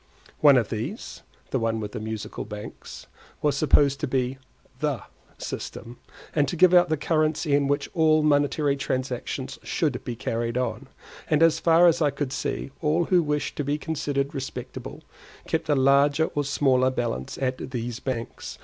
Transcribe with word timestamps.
One 0.39 0.57
of 0.57 0.69
these 0.69 1.21
(the 1.51 1.59
one 1.59 1.79
with 1.79 1.91
the 1.91 1.99
Musical 1.99 2.43
Banks) 2.43 3.05
was 3.43 3.55
supposed 3.55 3.99
to 3.99 4.07
be 4.07 4.39
the 4.79 5.03
system, 5.37 5.99
and 6.33 6.47
to 6.47 6.55
give 6.55 6.73
out 6.73 6.89
the 6.89 6.97
currency 6.97 7.53
in 7.53 7.67
which 7.67 7.87
all 7.93 8.23
monetary 8.23 8.75
transactions 8.75 9.59
should 9.61 10.03
be 10.03 10.15
carried 10.15 10.57
on; 10.57 10.87
and 11.29 11.43
as 11.43 11.59
far 11.59 11.85
as 11.85 12.01
I 12.01 12.09
could 12.09 12.33
see, 12.33 12.71
all 12.81 13.03
who 13.03 13.21
wished 13.21 13.55
to 13.57 13.63
be 13.63 13.77
considered 13.77 14.33
respectable, 14.33 15.03
kept 15.45 15.69
a 15.69 15.75
larger 15.75 16.31
or 16.33 16.45
smaller 16.45 16.89
balance 16.89 17.37
at 17.37 17.69
these 17.69 17.99
banks. 17.99 18.57